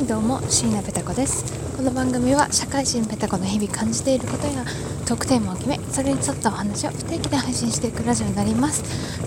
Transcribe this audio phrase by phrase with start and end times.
[0.00, 1.44] いどうも椎名ペタ子です。
[1.76, 4.64] この番組は社会人ペタ子の日々感じていることや
[5.06, 8.82] トークテーマを決めそれに沿ったお話を不定期で配信していくラジオになります。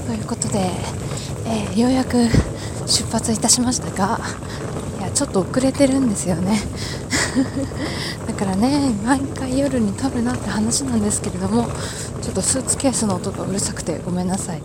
[0.07, 0.71] ということで、
[1.45, 2.27] えー、ようやく
[2.87, 4.19] 出発いたしましたが
[4.99, 6.59] いやちょっと遅れてるんですよね。
[8.25, 11.67] だからね毎回夜に撮るなって話なんですけれども
[12.23, 14.61] ちょっとスーツケースの音がうるさくてごめんなさい。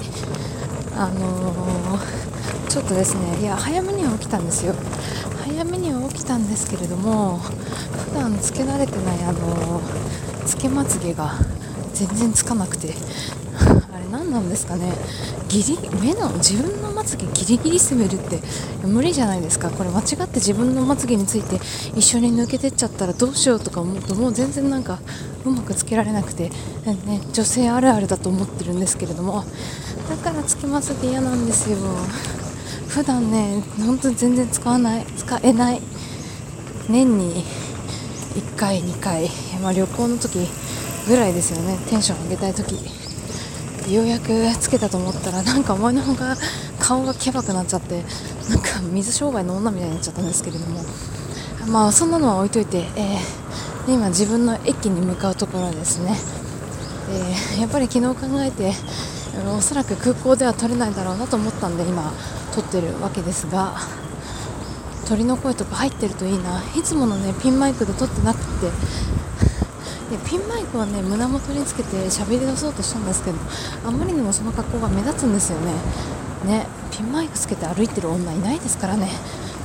[0.97, 4.75] あのー、ちょっとですねいや早めには起きたんですよ。
[5.49, 9.81] 早めには起きたんですけれども普段つけられてないあの
[10.45, 11.33] つけまつげが
[11.95, 12.93] 全然つかなくて
[13.93, 14.93] あれ何なんですかね。
[15.49, 18.41] ギリ目の自分のまつげギリギリ攻めるって
[18.87, 19.71] 無理じゃないですか。
[19.71, 21.57] これ間違って自分のまつげについて
[21.97, 25.01] 一緒に抜けてっちゃったらどうしようとか思うともう全然なんか
[25.45, 29.45] うまくつけられなくて、ね、女性あるあるだと思ってるんですけれども
[30.11, 31.79] だからつけまつげ嫌なんですよ。
[32.89, 35.83] 普段ね本当に全然使わない使えない。
[36.89, 37.45] 年に
[38.35, 39.31] 1回2回、
[39.63, 40.49] まあ、旅行の時
[41.07, 41.79] ぐらいですよね。
[41.89, 42.75] テンション上げたい時。
[43.93, 46.37] ようやくつけたと思ったらなんか思いのほか
[46.79, 48.05] 顔がけばくなっちゃって
[48.51, 50.83] なんか水商売の女みたいになっちゃったんですけれども。
[51.69, 56.17] まあそんなのは置いといて、えー、今自分の駅に向かうところですね、
[57.11, 58.73] えー、やっぱり昨日考えて
[59.47, 62.13] おそらく空港では撮れないだろうなと思ったんで今
[62.55, 63.77] 撮ってるわけですが
[65.09, 66.63] 鳥の声とか入ってるといいな。
[66.77, 68.71] いつものねピンマイクで撮ってなくて。
[70.11, 73.37] でピンマイクはね胸元につけて喋り出そうとしたんですけど
[73.85, 75.73] あんまりにもその格好が目立つんですよね。
[76.47, 79.11] ねピンマイクつけて歩いてる女いないですからね。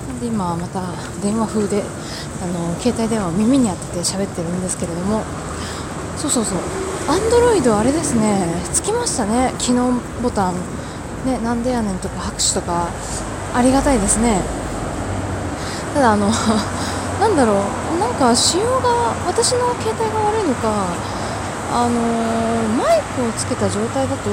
[0.07, 0.81] なんで今また
[1.21, 1.83] 電話風で
[2.41, 5.23] あの携帯電話を耳に当てて喋ってるんですけれども。
[6.17, 6.57] そうそうそう。
[7.07, 8.47] アンドロイドあれですね。
[8.71, 9.53] つきましたね。
[9.59, 10.53] 機能ボタン。
[11.25, 12.87] ねなんでやねんとか拍手とか。
[13.53, 14.41] ありがたいですね。
[15.93, 16.29] ただあの
[17.19, 17.99] なんだろう。
[17.99, 20.69] なんか仕様が私の携帯が悪いのか。
[21.75, 21.91] あの
[22.77, 24.29] マイクをつけた状態だと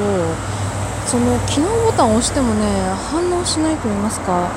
[1.06, 2.66] その機能ボタンを押してもね
[3.10, 4.48] 反応しないと言いますか。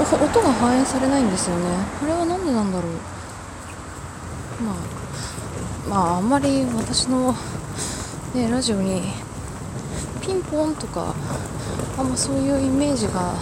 [0.00, 1.62] 音が反映されないんですよね。
[2.00, 4.64] これは何でなんだろう。
[4.64, 5.01] まあ
[5.88, 7.34] まああんまり私の、
[8.34, 9.02] ね、ラジオに
[10.20, 11.14] ピンポンとか
[11.98, 13.34] あんまそういうイメージが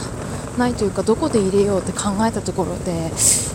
[0.59, 3.11] ないというかどこで入れようって考えたところで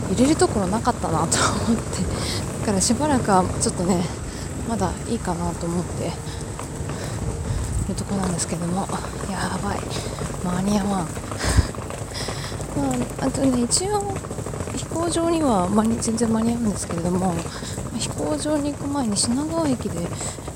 [0.10, 2.04] 入れるところなかったなと思って。
[2.62, 4.04] だからしばらくはちょっとね
[4.68, 6.10] まだいいかなと思ってい
[7.90, 8.88] るとこなんですけども。
[9.30, 9.80] やばい。
[10.46, 11.06] 間に合わんま
[13.22, 14.14] ああとね一応
[14.76, 15.68] 飛行場には
[16.02, 17.34] 全然間に合うんですけれども
[17.98, 20.00] 飛行場に行く前に品川駅で、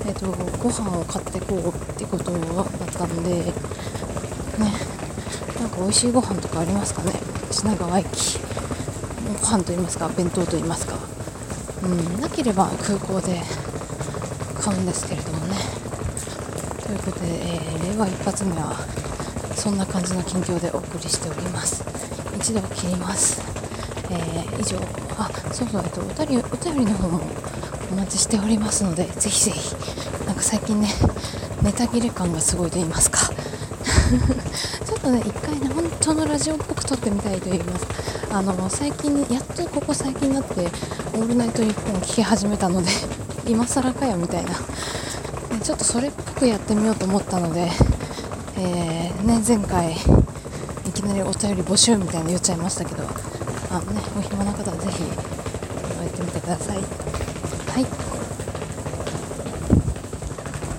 [0.06, 3.52] えーと、ご飯を買ってこうってことだったんでね
[5.60, 7.12] なんか美味しいご飯とかありますかね？
[7.50, 8.38] 品川駅。
[9.40, 10.96] ご飯と言いますか弁当と言いますか。
[11.82, 13.42] うんなければ空港で
[14.60, 15.56] 買うんですけれどもね。
[16.84, 18.74] ということで、えー、令和一発目は
[19.54, 21.84] そんな感じの近況でお送りしております。
[22.36, 23.59] 一度切ります。
[24.10, 24.78] えー、以上。
[25.18, 27.20] あそうそうえっとお便りお便りの方も
[27.92, 29.74] お待ちしておりますのでぜひぜひ
[30.24, 30.88] なんか最近ね
[31.62, 33.20] ネタ切れ感がすごいと言いますか。
[34.84, 37.86] ちょっとね一回ね本当のラジオっぽく撮ってみたいと言います。
[38.32, 40.68] あの最近やっとここ最近になって
[41.14, 42.88] 「オールナイトニッポン」聞き始めたので
[43.46, 44.56] 今更かよみたいな、ね、
[45.62, 47.70] ちょっとそれっぽくやってみようと思ったので、
[48.56, 49.96] えー、ね前回
[50.86, 53.02] いきなりお便り募集みたいな言っちゃいましたけど
[53.72, 54.02] あね。
[54.16, 56.80] お暇な方はぜひやってみてください。
[57.68, 58.09] はい。